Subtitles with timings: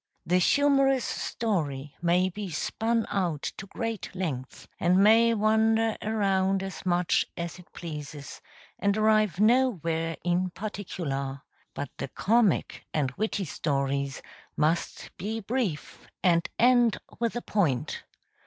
[0.25, 6.83] The humorous story may be spun out to great length, and may wander around as
[6.87, 8.41] much as it pleases,
[8.79, 11.43] and arrive nowhere in particular;
[11.75, 14.23] but the comic and witty stories
[14.57, 18.01] must be brief and end with a point.